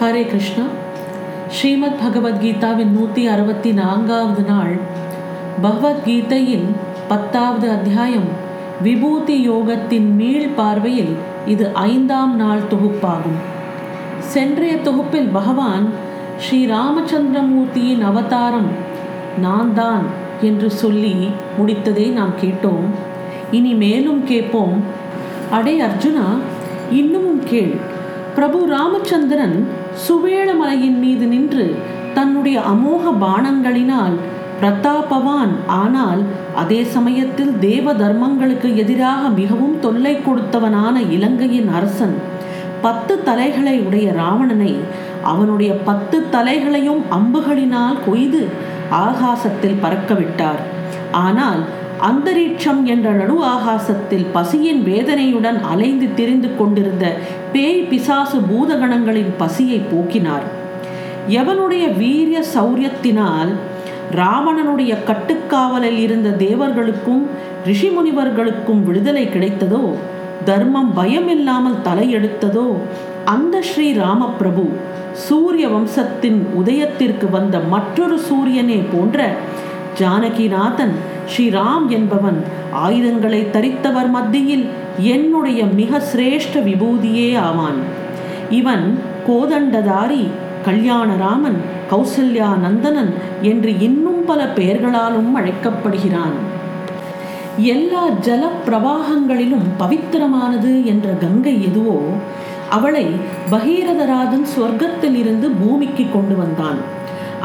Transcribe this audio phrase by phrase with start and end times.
[0.00, 0.62] ஹரே கிருஷ்ணா
[1.48, 4.72] ஸ்ரீமத் பகவத்கீதாவின் நூற்றி அறுபத்தி நான்காவது நாள்
[5.62, 6.68] பகவத்கீதையின்
[7.08, 8.28] பத்தாவது அத்தியாயம்
[8.82, 11.12] விபூதி யோகத்தின் மீள் பார்வையில்
[11.46, 13.38] இது ஐந்தாம் நாள் தொகுப்பாகும்
[14.30, 15.84] சென்றைய தொகுப்பில் பகவான்
[16.38, 18.70] ஸ்ரீ ராமச்சந்திரமூர்த்தியின் அவதாரம்
[19.38, 20.06] நான் தான்
[20.42, 21.14] என்று சொல்லி
[21.58, 22.86] முடித்ததை நாம் கேட்டோம்
[23.50, 24.76] இனி மேலும் கேட்போம்
[25.50, 26.26] அடே அர்ஜுனா
[26.92, 27.74] இன்னமும் கேள்
[28.34, 29.56] பிரபு ராமச்சந்திரன்
[30.06, 31.66] சுவேளமலையின் மீது நின்று
[32.14, 34.16] தன்னுடைய அமோக பானங்களினால்
[34.60, 36.20] பிரதாபவான் ஆனால்
[36.62, 42.14] அதே சமயத்தில் தேவ தர்மங்களுக்கு எதிராக மிகவும் தொல்லை கொடுத்தவனான இலங்கையின் அரசன்.
[42.84, 44.72] பத்து தலைகளை உடைய ராவணனை
[45.32, 48.42] அவனுடைய பத்து தலைகளையும் அம்புகளினால் கொய்து
[49.06, 50.60] ஆகாசத்தில் பறக்கவிட்டார்.
[51.26, 51.60] ஆனால்
[52.02, 57.06] அந்தரீட்சம் என்ற நடு ஆகாசத்தில் பசியின் வேதனையுடன் அலைந்து திரிந்து கொண்டிருந்த
[57.52, 60.46] பேய் பிசாசு பூதகணங்களின் பசியை போக்கினார்.
[61.28, 63.52] எவனுடைய வீரிய சௌரியத்தினால்
[64.16, 67.22] ராவணனுடைய கட்டுக்காவலில் இருந்த தேவர்களுக்கும்
[67.66, 69.84] ரிஷிமுனிவர்களுக்கும் விடுதலை கிடைத்ததோ
[70.44, 72.68] தர்மம் பயமில்லாமல் தலையெடுத்ததோ
[73.24, 74.66] அந்த ஸ்ரீ ராமபிரபு
[75.26, 79.18] சூரிய வம்சத்தின் உதயத்திற்கு வந்த மற்றொரு சூரியனே போன்ற
[80.00, 80.94] ஜானகிநாதன்
[81.32, 82.38] ஸ்ரீராம் என்பவன்
[82.84, 84.66] ஆயுதங்களை தரித்தவர் மத்தியில்
[85.14, 87.80] என்னுடைய மிக சிரேஷ்ட விபூதியே ஆவான்.
[88.50, 88.86] இவன்
[89.28, 90.24] கோதண்டதாரி
[90.64, 91.58] கல்யாணராமன்
[91.90, 93.12] கௌசல்யா நந்தனன்
[93.42, 96.36] என்று இன்னும் பல பெயர்களாலும் அழைக்கப்படுகிறான்.
[97.74, 101.98] எல்லா ஜல பிரவாகங்களிலும் பவித்திரமானது என்ற கங்கை எதுவோ
[102.68, 103.06] அவளை
[103.50, 106.80] பகீரதராஜன் சொர்க்கத்தில் இருந்து பூமிக்கு கொண்டு வந்தான்.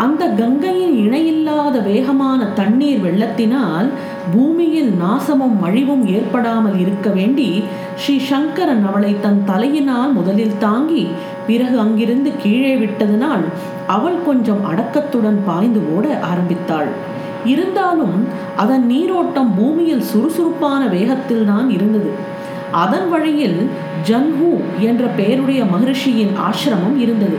[0.04, 3.88] அந்த கங்கையின் இணையில்லாத வேகமான தண்ணீர் வெள்ளத்தினால்
[4.34, 7.64] பூமியில் நாசமும் அழிவும் ஏற்படாமல் இருக்க வேண்டி
[7.96, 11.08] ஸ்ரீ சங்கரன் அவளை தன் தலையினால் முதலில் தாங்கி
[11.48, 13.46] பிறகு அங்கிருந்து கீழே விட்டதனால்
[13.88, 16.90] அவள் கொஞ்சம் அடக்கத்துடன் பாய்ந்து ஓட ஆரம்பித்தாள்.
[17.46, 18.18] இருந்தாலும்
[18.56, 22.12] அதன் நீரோட்டம் பூமியில் சுறுசுறுப்பான வேகத்தில் தான் இருந்தது.
[22.84, 23.60] அதன் வழியில்
[24.08, 27.38] ஜன்ஹூ என்ற பெயருடைய மகிழ்ச்சியின் ஆசிரமம் இருந்தது.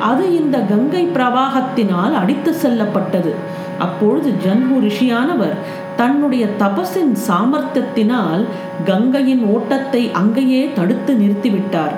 [0.00, 3.32] அது இந்த கங்கை பிரவாகத்தினால் அடித்து செல்லப்பட்டது.
[3.78, 5.56] அப்பொழுது ஜன்மு ரிஷியானவர்
[5.96, 8.42] தன்னுடைய தபசின் சாமர்த்தியத்தினால்
[8.84, 11.94] கங்கையின் ஓட்டத்தை அங்கேயே தடுத்து நிறுத்திவிட்டார்.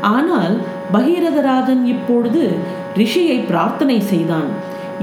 [0.00, 0.54] ஆனால்
[0.92, 2.42] பகீரதராஜன் இப்பொழுது
[2.96, 4.50] ரிஷியை பிரார்த்தனை செய்தான்.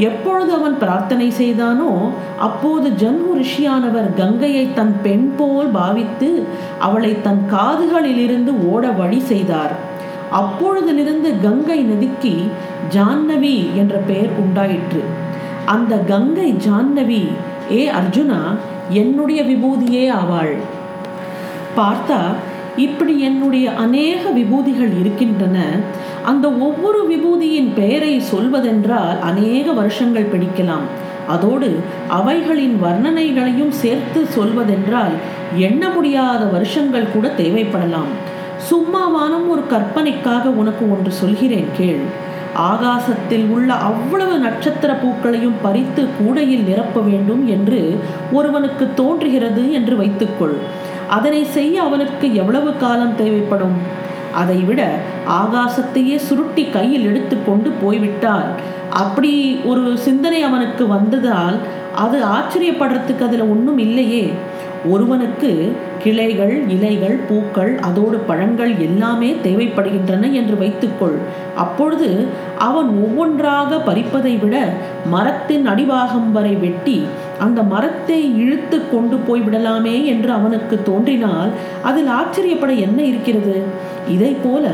[0.08, 1.92] எப்பொழுது அவன் பிரார்த்தனை செய்தானோ
[2.48, 6.30] அப்போது ஜன்மு ரிஷியானவர் கங்கையை தன் பெண் போல் பாவித்து
[6.80, 9.87] அவளை தன் காதுகளிலிருந்து ஓட வழி செய்தார்.
[10.31, 12.41] அப்பொழுதிலிருந்து கங்கை நதிக்கு
[12.89, 15.01] ஜான்னவி என்ற பெயர் உண்டாயிற்று.
[15.65, 17.27] அந்த கங்கை ஜான்னவி
[17.71, 18.57] ஏ அர்ஜுனா
[18.89, 20.57] என்னுடைய விபூதியே ஆவாள்.
[21.77, 22.21] பார்த்தா
[22.75, 25.65] இப்படி என்னுடைய அநேக விபூதிகள் இருக்கின்றன.
[26.23, 30.88] அந்த ஒவ்வொரு விபூதியின் பெயரை சொல்வதென்றால் அநேக வருஷங்கள் பிடிக்கலாம்.
[31.27, 35.11] அதோடு அவைகளின் வர்ணனைகளையும் சேர்த்து சொல்வதென்றால்
[35.55, 38.35] எண்ண முடியாத வருஷங்கள் கூட தேவைப்படலாம்.
[38.69, 42.01] சும்மாவானும் ஒரு கற்பனைக்காக உனக்கு ஒன்று சொல்கிறேன் கேள்.
[42.72, 48.00] ஆகாசத்தில் உள்ள அவ்வளவு நட்சத்திர பூக்களையும் பறித்து கூடையில் நிரப்ப வேண்டும் என்று
[48.31, 50.57] ஒருவனுக்கு தோன்றுகிறது என்று வைத்துக்கொள்.
[51.09, 53.77] அதனை செய்ய அவனுக்கு எவ்வளவு காலம் தேவைப்படும்?
[54.33, 54.81] அதைவிட
[55.41, 58.50] ஆகாசத்தையே சுருட்டி கையில் எடுத்துக்கொண்டு போய்விட்டால்
[58.89, 61.57] அப்படி ஒரு சிந்தனை அவனுக்கு வந்ததால்
[61.95, 64.33] அது ஆச்சரியப்படுறதுக்கு அதில் ஒன்றும் இல்லையே.
[64.85, 65.71] ஒருவனுக்கு
[66.03, 71.17] கிளைகள் இலைகள் பூக்கள் அதோடு பழங்கள் எல்லாமே தேவைப்படுகின்றன என்று வைத்துக்கொள்.
[71.55, 72.27] அப்பொழுது
[72.57, 74.73] அவன் ஒவ்வொன்றாக பறிப்பதை விட
[75.05, 77.03] மரத்தின் அடிவாகம் வரை வெட்டி
[77.40, 81.50] அந்த மரத்தை இழுத்து கொண்டு போய்விடலாமே என்று அவனுக்கு தோன்றினால்
[81.84, 83.64] அதில் ஆச்சரியப்பட என்ன இருக்கிறது?
[84.09, 84.68] இதை போல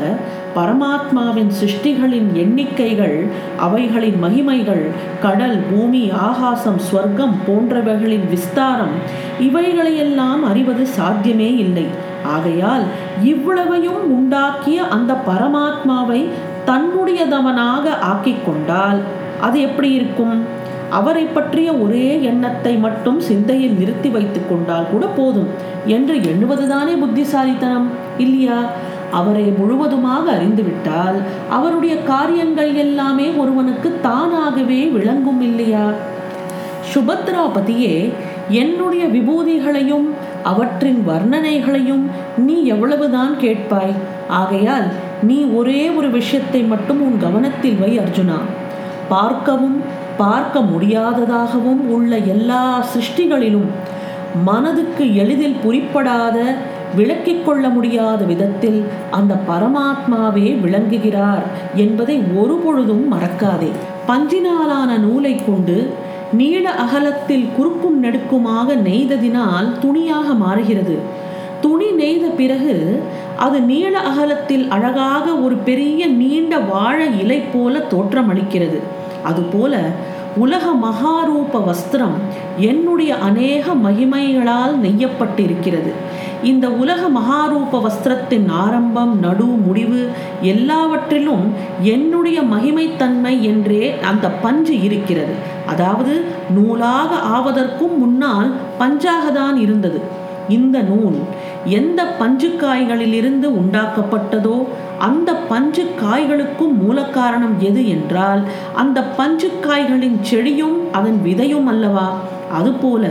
[0.56, 4.92] பரமாத்மாவின் சிருஷ்டிகளின் எண்ணிக்கைகள் அவைகளின் மகிமைகள்
[5.22, 8.96] கடல் பூமி ஆகாசம் ஸ்வர்க்கம் போன்றவைகளின் விஸ்தாரம்
[9.40, 11.86] இவைகளையெல்லாம் அறிவது சாத்தியமே இல்லை.
[12.24, 12.84] ஆகையால்
[13.24, 16.22] இவ்வளவையும் உண்டாக்கிய அந்த பரமாத்மாவை
[16.66, 19.02] தன்னுடையதவனாக ஆக்கிக் கொண்டால்
[19.42, 20.62] அது எப்படி இருக்கும்?
[20.94, 25.48] அவரை பற்றிய ஒரே எண்ணத்தை மட்டும் சிந்தையில் நிறுத்தி வைத்துக் கொண்டால் கூட போதும்.
[25.86, 27.88] என்று எண்ணுவதுதானே புத்திசாலித்தனம்?
[28.18, 28.60] இல்லையா?
[29.12, 31.18] அவரை முழுவதுமாக அறிந்துவிட்டால்
[31.50, 35.86] அவருடைய காரியங்கள் எல்லாமே ஒருவனுக்கு தானாகவே விளங்கும் இல்லையா?
[36.94, 38.14] சுபத்ராபதியே
[38.50, 40.08] என்னுடைய விபூதிகளையும்
[40.44, 42.06] அவற்றின் வர்ணனைகளையும்
[42.38, 43.96] நீ எவ்வளவுதான் கேட்பாய்?
[44.28, 44.88] ஆகையால்
[45.22, 48.40] நீ ஒரே ஒரு விஷயத்தை மட்டும் உன் கவனத்தில் வை அர்ஜுனா.
[49.10, 49.82] பார்க்கவும்
[50.18, 53.70] பார்க்க முடியாததாகவும் உள்ள எல்லா சிருஷ்டிகளிலும்
[54.46, 56.56] மனதுக்கு எளிதில் புரிப்படாத
[56.96, 61.44] விளக்கிக் கொள்ள முடியாத விதத்தில் அந்த பரமாத்மாவே விளங்குகிறார்
[61.76, 63.72] என்பதை ஒருபொழுதும் மறக்காதே.
[64.08, 65.94] பஞ்சினாலான நூலை கொண்டு
[66.34, 70.98] நீள அகலத்தில் குறுக்கும் நெடுக்குமாக நெய்ததினால் துணியாக மாறுகிறது.
[71.62, 73.04] துணி நெய்த பிறகு
[73.46, 78.80] அது நீள அகலத்தில் அழகாக ஒரு பெரிய நீண்ட வாழை இலை போல தோற்றமளிக்கிறது.
[79.30, 79.74] அதுபோல
[80.44, 82.16] உலக மகாரூப வஸ்திரம்
[82.70, 85.92] என்னுடைய அநேக மகிமைகளால் நெய்யப்பட்டிருக்கிறது.
[86.44, 90.02] இந்த உலக மகாரூப வஸ்திரத்தின் ஆரம்பம் நடு முடிவு
[90.54, 91.46] எல்லாவற்றிலும்
[91.96, 95.36] என்னுடைய மகிமைத்தன்மை என்றே அந்த பஞ்சு இருக்கிறது.
[95.68, 96.16] அதாவது
[96.56, 100.02] நூலாக ஆவதற்கும் முன்னால் பஞ்சாக தான் இருந்தது.
[100.50, 101.18] இந்த நூல்
[101.66, 104.66] எந்த பஞ்சு காய்களிலிருந்து உண்டாக்கப்பட்டதோ
[105.00, 108.42] அந்த பஞ்சு காய்களுக்கும் மூல காரணம் எது என்றால்
[108.74, 112.14] அந்த பஞ்சு காய்களின் செடியும் அதன் விதையும் அல்லவா?
[112.52, 113.08] அதுபோல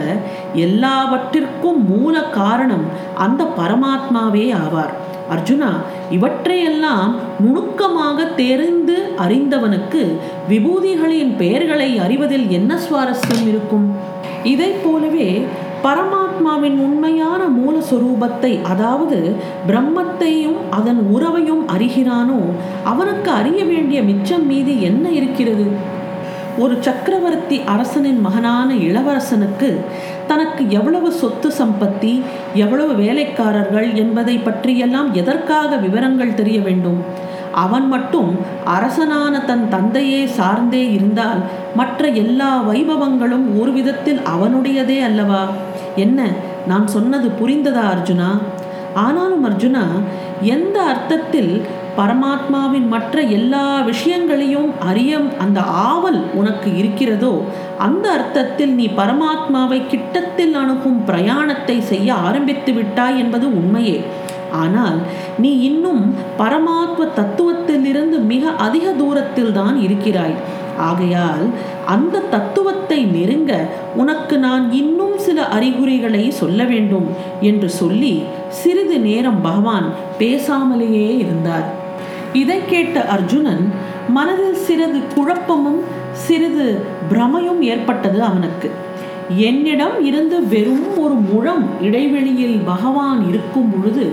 [0.54, 2.84] எல்லாவற்றிற்கும் மூல காரணம்
[3.16, 4.92] அந்த பரமாத்மாவே ஆவார்.
[5.30, 5.70] அர்ஜுனா
[6.10, 10.16] இவற்றையெல்லாம் நுணுக்கமாக தெரிந்து அறிந்தவனுக்கு
[10.48, 13.96] விபூதிகளின் பெயர்களை அறிவதில் என்ன சுவாரஸ்யம் இருக்கும்?
[14.44, 15.46] இதை போலவே
[15.84, 17.80] பரமாத்மாவின் உண்மையான மூல
[18.62, 19.36] அதாவது
[19.66, 22.40] பிரம்மத்தையும் அதன் உறவையும் அறிகிறானோ
[22.84, 25.66] அவனுக்கு அறிய வேண்டிய மிச்சம் மீது என்ன இருக்கிறது?
[26.58, 29.80] ஒரு சக்கரவர்த்தி அரசனின் மகனான இளவரசனுக்கு
[30.26, 32.22] தனக்கு எவ்வளவு சொத்து சம்பத்தி
[32.54, 37.30] எவ்வளவு வேலைக்காரர்கள் என்பதை பற்றியெல்லாம் எதற்காக விவரங்கள் தெரிய வேண்டும்?
[37.52, 41.38] அவன் மட்டும் அரசனான தன் தந்தையே சார்ந்தே இருந்தால்
[41.76, 45.48] மற்ற எல்லா வைபவங்களும் ஒரு விதத்தில் அவனுடையதே அல்லவா?
[45.96, 46.30] என்ன?
[46.66, 48.38] நான் சொன்னது புரிந்ததா அர்ஜுனா?
[48.94, 49.84] ஆனாலும் அர்ஜுனா
[50.42, 51.62] எந்த அர்த்தத்தில்
[51.96, 57.44] பரமாத்மாவின் மற்ற எல்லா விஷயங்களையும் அறிய அந்த ஆவல் உனக்கு இருக்கிறதோ
[57.78, 64.04] அந்த அர்த்தத்தில் நீ பரமாத்மாவை கிட்டத்தில் அணுகும் பிரயாணத்தை செய்ய ஆரம்பித்து விட்டாய் என்பது உண்மையே.
[64.50, 64.98] ஆனால்
[65.38, 70.34] நீ இன்னும் பரமாத்ம தத்துவத்திலிருந்து மிக அதிக தூரத்தில் தான் இருக்கிறாய்.
[70.88, 71.44] ஆகையால்
[71.86, 73.52] அந்த தத்துவத்தை நெருங்க
[73.96, 77.08] உனக்கு நான் இன்னும் சில அறிகுறிகளை சொல்ல வேண்டும்
[77.40, 78.14] என்று சொல்லி
[78.60, 79.88] சிறிது நேரம் பகவான்
[80.18, 81.66] பேசாமலேயே இருந்தார்.
[82.32, 83.64] இதை கேட்ட அர்ஜுனன்
[84.08, 85.82] மனதில் சிறிது குழப்பமும்
[86.26, 86.66] சிறிது
[87.10, 88.70] பிரமையும் ஏற்பட்டது அவனுக்கு.
[89.48, 94.06] என்னிடம் இருந்து வெறும் ஒரு முழம் இடைவெளியில் பகவான் இருக்கும் பொழுது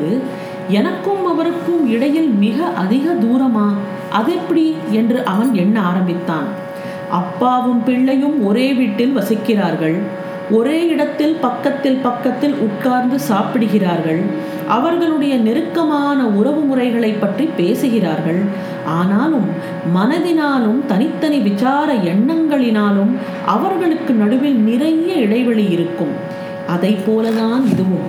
[0.70, 3.68] எனக்கும் அவருக்கும் இடையில் மிக அதிக தூரமா?
[4.12, 6.68] அதெப்படி என்று அவன் எண்ண ஆரம்பித்தான்.
[7.10, 9.98] அப்பாவும் பிள்ளையும் ஒரே வீட்டில் வசிக்கிறார்கள்.
[10.52, 14.22] ஒரே இடத்தில் பக்கத்தில் பக்கத்தில் உட்கார்ந்து சாப்பிடுகிறார்கள்.
[14.68, 18.44] அவர்களுடைய நெருக்கமான உறவு முறைகளை பற்றி பேசுகிறார்கள்.
[18.86, 19.48] ஆனாலும்
[19.96, 23.14] மனதினாலும் தனித்தனி விசார எண்ணங்களினாலும்
[23.46, 26.14] அவர்களுக்கு நடுவில் நிறைய இடைவெளி இருக்கும்.
[26.68, 28.08] அதை போலதான் இதுவும்.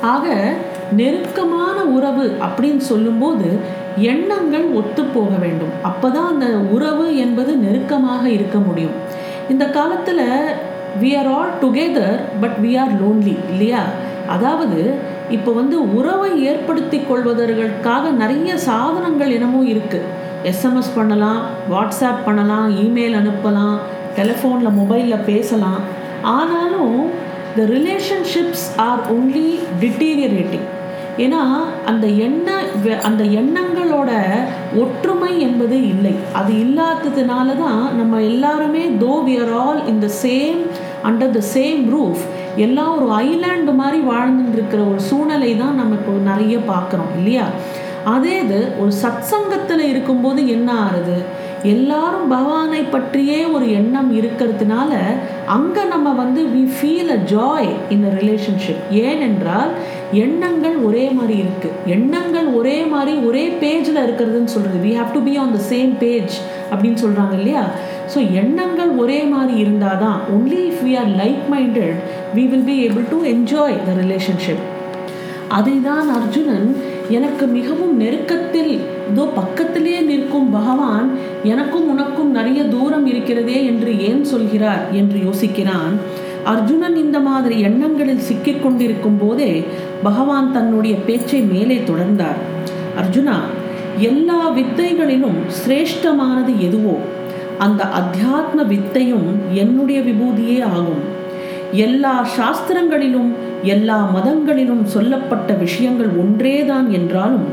[0.00, 0.54] ஆக
[0.96, 3.58] நெருக்கமான உறவு அப்படின்னு சொல்லும்போது
[4.02, 5.72] எண்ணங்கள் ஒத்து போக வேண்டும்.
[5.84, 8.96] அப்போதான் அந்த உறவு என்பது நெருக்கமாக இருக்க முடியும்.
[9.48, 10.24] இந்த காலத்தில்
[11.00, 13.82] we are all together but we are lonely இல்லையா?
[14.26, 14.94] அதாவது
[15.30, 20.16] இப்போ வந்து உறவை ஏற்படுத்தி கொள்வதற்காக நிறைய சாதனங்கள் என்னமோ இருக்குது
[20.50, 21.40] எஸ்எம்எஸ் பண்ணலாம்
[21.70, 23.76] வாட்ஸ்அப் பண்ணலாம் இமெயில் அனுப்பலாம்
[24.16, 25.80] டெலிஃபோனில் மொபைலில் பேசலாம்.
[26.22, 26.98] ஆனாலும்
[27.56, 30.66] the relationships are only deteriorating
[31.18, 31.42] ஏன்னா
[31.86, 32.48] அந்த எண்ண
[33.02, 34.10] அந்த எண்ணங்களோட
[34.76, 36.14] ஒற்றுமை என்பது இல்லை.
[36.32, 40.60] அது இல்லாததுனால தான் நம்ம எல்லாருமே though we are all in the same
[41.04, 42.22] under the same roof
[42.56, 47.44] எல்லாம் ஒரு ஐலாண்டு மாதிரி வாழ்ந்துட்டு இருக்கிற ஒரு சூழ்நிலை தான் நம்ம இப்போ நிறைய பார்க்குறோம் இல்லையா?
[48.04, 51.16] அதே இது ஒரு சத்சங்கத்தில் இருக்கும்போது என்ன ஆறுது?
[51.64, 54.92] எல்லாரும் பகவானை பற்றியே ஒரு எண்ணம் இருக்கிறதுனால
[55.46, 59.70] அங்கே நம்ம வந்து we feel a joy in relationship ஏனென்றால்
[60.12, 61.68] எண்ணங்கள் ஒரே மாதிரி இருக்கு.
[61.86, 66.36] எண்ணங்கள் ஒரே மாதிரி ஒரே பேஜில் இருக்கிறதுன்னு சொல்கிறது we have to be on the same page
[66.70, 67.64] அப்படின்னு சொல்கிறாங்க இல்லையா?
[68.14, 71.98] ஸோ எண்ணங்கள் ஒரே மாதிரி இருந்தால் தான் only if we are like minded
[72.34, 74.64] we will be able to enjoy the relationship
[75.48, 76.68] அதை தான் அர்ஜுனன்
[77.10, 78.72] எனக்கு மிகவும் நெருக்கத்தில்
[79.10, 81.06] இதோ பக்கத்திலே நிற்கும் பகவான்
[81.42, 85.94] எனக்கும் உனக்கும் நிறைய தூரம் இருக்கிறதே என்று ஏன் சொல்கிறார் என்று யோசிக்கிறான்.
[86.44, 89.64] அர்ஜுனன் இந்த மாதிரி எண்ணங்களில் சிக்கிக் கொண்டிருக்கும் போதே
[90.02, 92.38] பகவான் தன்னுடைய பேச்சை மேலே தொடர்ந்தார்.
[93.00, 93.36] அர்ஜுனா
[93.98, 96.96] எல்லா வித்தைகளிலும் சிரேஷ்டமானது எதுவோ
[97.58, 101.02] அந்த அத்தியாத்ம வித்தையும் என்னுடைய விபூதியே ஆகும்.
[101.72, 103.30] எல்லா சாஸ்திரங்களிலும்
[103.62, 107.48] எல்லா மதங்களிலும் சொல்லப்பட்ட விஷயங்கள் ஒன்றேதான் என்றாலும்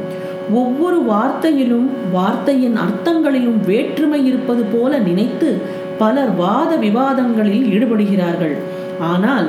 [0.52, 5.62] ஒவ்வொரு வார்த்தையிலும் வார்த்தையின் அர்த்தங்களிலும் வேற்றுமை இருப்பது போல நினைத்து
[5.98, 8.56] பலர் வாத விவாதங்களில் ஈடுபடுகிறார்கள்.
[9.00, 9.48] ஆனால்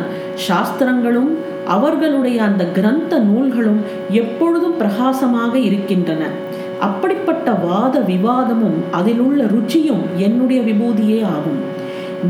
[0.48, 1.30] சாஸ்திரங்களும்
[1.66, 6.24] அவர்களுடைய அந்த கிரந்த நூல்களும் எப்பொழுதும் பிரகாசமாக இருக்கின்றன.
[6.80, 11.60] அப்படிப்பட்ட வாத விவாதமும் அதிலுள்ள ருச்சியும் என்னுடைய விபூதியே ஆகும்.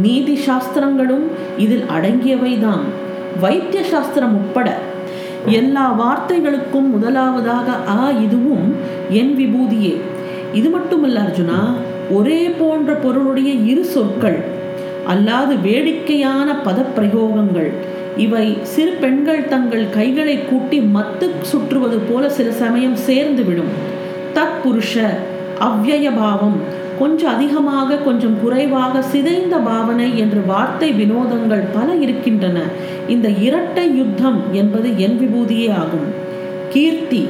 [0.02, 1.24] நீதி சாஸ்திரங்களும்
[1.58, 2.80] இதில் அடங்கியவைதான்.
[3.40, 4.76] வைத்திய சாஸ்திரம் உட்பட
[5.50, 8.74] எல்லா வார்த்தைகளுக்கும் முதலாவதாக ஆ இதுவும்
[9.10, 10.00] என் விபூதியே.
[10.52, 11.74] இது மட்டுமல்ல அர்ஜுனா
[12.10, 14.44] ஒரே போன்ற பொருளுடைய இரு சொற்கள்
[15.08, 17.72] அல்லாது வேடிக்கையான பதப்பிரயோகங்கள்
[18.16, 23.68] இவை சிறு பெண்கள் தங்கள் கைகளை கூட்டி மத்து சுற்றுவது போல சில சமயம் சேர்ந்து விடும்
[24.34, 24.94] தத்புருஷ
[25.60, 26.58] அவ்வயபாவம்
[26.98, 32.60] கொஞ்சம் அதிகமாக கொஞ்சம் குறைவாக சிதைந்த பாவனை என்று வார்த்தை வினோதங்கள் பல இருக்கின்றன.
[33.08, 36.08] இந்த இரட்டை யுத்தம் என்பது என் விபூதியே ஆகும்.
[36.68, 37.28] கீர்த்தி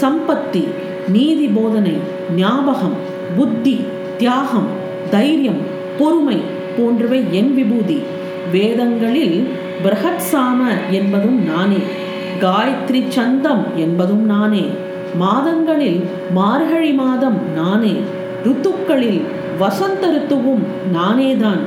[0.00, 0.64] சம்பத்தி
[1.08, 1.92] நீதி போதனை
[2.36, 2.96] ஞாபகம்
[3.36, 3.84] புத்தி
[4.18, 4.66] தியாகம்
[5.10, 5.60] தைரியம்
[5.98, 6.38] பொறுமை
[6.76, 8.02] போன்றவை என் விபூதி.
[8.52, 9.48] வேதங்களில்
[9.84, 10.58] பிரகத்சாம
[10.90, 11.80] என்பதும் நானே.
[12.40, 14.64] காயத்ரி சந்தம் என்பதும் நானே.
[15.18, 16.00] மாதங்களில்
[16.34, 17.94] மார்கழி மாதம் நானே.
[18.44, 19.20] ருத்துக்களில்
[19.58, 21.62] வசந்த ருத்துவும் நானேதான்.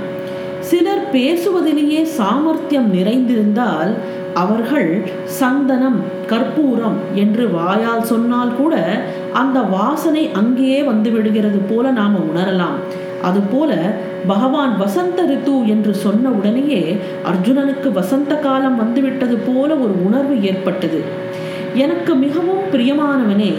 [0.60, 3.94] சிலர் பேசுவதிலேயே சாமர்த்தியம் நிறைந்திருந்தால்
[4.34, 12.78] அவர்கள் சந்தனம் கற்பூரம் என்று வாயால் சொன்னால் கூட அந்த வாசனை அங்கேயே வந்து விடுகிறது போல நாம் உணரலாம்.
[13.22, 13.72] அதுபோல
[14.28, 16.98] பகவான் வசந்த ரித்து என்று சொன்ன உடனேயே
[17.32, 21.02] அர்ஜுனனுக்கு வசந்த காலம் வந்துவிட்டது போல ஒரு உணர்வு ஏற்பட்டது.
[21.74, 23.54] எனக்கு மிகவும் பிரியமானவனே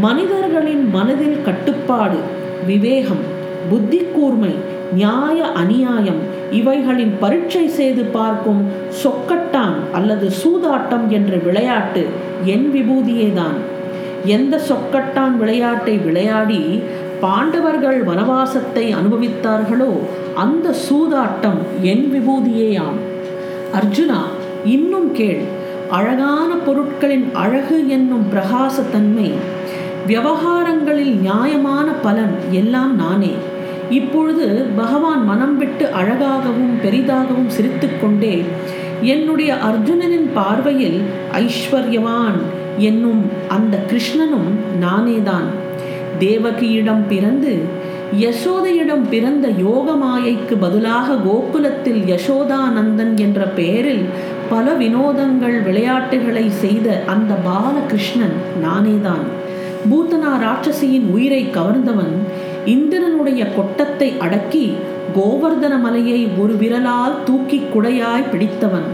[0.00, 2.18] மனிதர்களின் மனதில் கட்டுப்பாடு
[2.66, 3.24] விவேகம்
[3.70, 4.54] புத்தி கூர்மை
[4.94, 6.20] நியாய அநியாயம்
[6.50, 8.64] இவைகளின் பரீட்சை செய்து பார்க்கும்
[9.04, 12.06] சொக்கட்டான் அல்லது சூதாட்டம் என்ற விளையாட்டு
[12.44, 13.58] என் விபூதியேதான்.
[14.24, 16.82] எந்த சொக்கட்டான் விளையாட்டை விளையாடி
[17.20, 19.92] பாண்டவர்கள் வனவாசத்தை அனுபவித்தார்களோ
[20.34, 22.98] அந்த சூதாட்டம் என் விபூதியேயாம்.
[23.80, 24.20] அர்ஜுனா
[24.64, 25.42] இன்னும் கேள்
[25.90, 29.32] அழகான பொருட்களின் அழகு என்னும் பிரகாசத்தன்மை
[30.06, 33.34] விவகாரங்களில் நியாயமான பலன் எல்லாம் நானே.
[33.90, 34.46] இப்பொழுது
[34.76, 38.44] பகவான் மனம் விட்டு அழகாகவும் பெரிதாகவும் சிரித்துக்கொண்டே
[39.12, 41.00] என்னுடைய அர்ஜுனனின் பார்வையில்
[41.42, 42.38] ஐஸ்வர்யவான்
[42.88, 44.50] என்னும் அந்த கிருஷ்ணனும்
[44.84, 45.48] நானேதான்.
[46.18, 47.52] தேவகியிடம் பிறந்து
[48.20, 54.04] யசோதையிடம் பிறந்த யோக மாயைக்கு பதிலாக கோகுலத்தில் யசோதானந்தன் என்ற பெயரில்
[54.48, 59.24] பல வினோதங்கள் விளையாட்டுகளை செய்த அந்த பாலகிருஷ்ணன் நானேதான்.
[59.90, 62.14] பூத்தனா ராட்சசியின் உயிரை கவர்ந்தவன்
[62.74, 64.66] இந்திரனுடைய கொட்டத்தை அடக்கி
[65.16, 68.88] கோவர்தன மலையை ஒரு விரலால் தூக்கி குடையாய் பிடித்தவன்.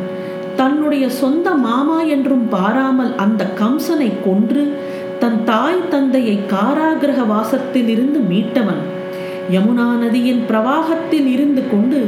[0.57, 4.63] தன்னுடைய சொந்த மாமா என்றும் பாராமல் அந்த கம்சனை கொன்று
[5.19, 8.83] தன் தாய் தந்தையை காராகிரக வாசத்தில் இருந்து மீட்டவன்.
[9.53, 12.01] யமுனா நதியின் பிரவாகத்தில் இருந்து கொண்டு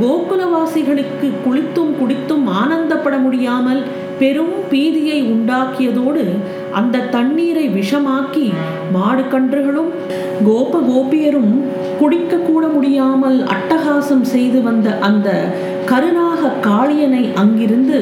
[0.00, 3.82] கோகுலவாசிகளுக்கு குளித்தும் குடித்தும் ஆனந்தப்பட முடியாமல்
[4.18, 6.24] பெரும் பீதியை உண்டாக்கியதோடு
[6.72, 8.46] அந்த தண்ணீரை விஷமாக்கி
[8.92, 9.90] மாடு கன்றுகளும்
[10.44, 11.52] கோப கோபியரும்
[11.98, 15.28] குடிக்க கூட முடியாமல் அட்டகாசம் செய்து வந்த அந்த
[15.86, 17.98] கருணாக காளியனை அங்கிருந்து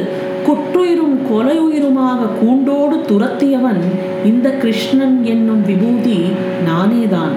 [0.46, 3.82] குற்றுயிரும் கொலையுயிருமாக கூண்டோடு துரத்தியவன்
[4.24, 6.18] இந்த கிருஷ்ணன் என்னும் விபூதி
[6.66, 7.34] நானேதான்.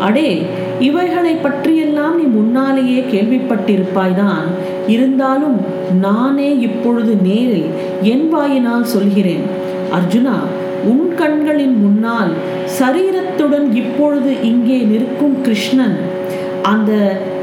[0.00, 0.42] அடே
[0.80, 4.46] இவைகளை பற்றியெல்லாம் நீ முன்னாலேயே கேள்விப்பட்டிருப்பாய்தான்.
[4.86, 5.56] இருந்தாலும்
[6.00, 7.68] நானே இப்பொழுது நேரில்
[8.02, 9.44] என் வாயினால் சொல்கிறேன்.
[9.96, 10.36] அர்ஜுனா
[10.84, 12.32] உன் கண்களின் முன்னால்
[12.78, 15.96] சரீரத்துடன் இப்பொழுது இங்கே நிற்கும் கிருஷ்ணன்
[16.62, 16.92] அந்த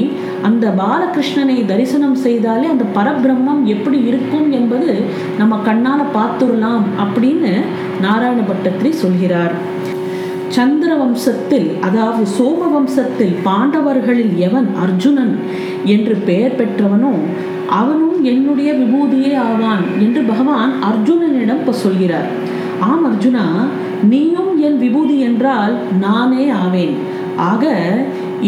[0.48, 4.91] அந்த பாலகிருஷ்ணனை தரிசனம் செய்தாலே அந்த பரபிரம்மம் எப்படி இருக்கும் என்பது
[5.41, 7.53] நம்ம கண்ணால் பார்த்துடலாம் அப்படின்னு
[8.05, 9.55] நாராயண பட்டத்திரி சொல்கிறார்.
[10.55, 15.34] சந்திர வம்சத்தில் அதாவது சோம வம்சத்தில் பாண்டவர்களில் எவன் அர்ஜுனன்
[15.93, 17.13] என்று பெயர் பெற்றவனோ
[17.79, 22.27] அவனும் என்னுடைய விபூதியே ஆவான் என்று பகவான் அர்ஜுனனிடம் இப்போ சொல்கிறார்.
[22.89, 23.46] ஆம் அர்ஜுனா
[24.12, 25.74] நீயும் என் விபூதி என்றால்
[26.05, 26.96] நானே ஆவேன்.
[27.50, 27.74] ஆக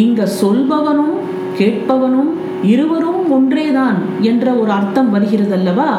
[0.03, 1.15] இங்க சொல்பவனும்
[1.59, 2.31] கேட்பவனும்
[2.73, 3.97] இருவரும் ஒன்றேதான்
[4.29, 5.89] என்ற ஒரு அர்த்தம் வருகிறதல்லவா?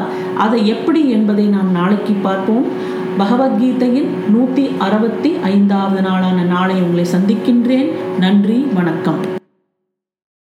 [0.44, 2.64] அதை எப்படி என்பதை நாம் நாளைக்கு பார்ப்போம்.
[3.18, 7.90] பகவத்கீதையின் நூற்றி அறுபத்தி ஐந்தாவது நாளான நாளை உங்களை சந்திக்கின்றேன்.
[8.18, 9.20] நன்றி வணக்கம்.